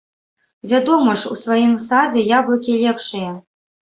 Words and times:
Вядома 0.71 1.11
ж, 1.23 1.33
у 1.35 1.37
сваім 1.41 1.75
садзе 1.83 2.23
яблыкі 2.39 2.79
лепшыя. 2.83 3.31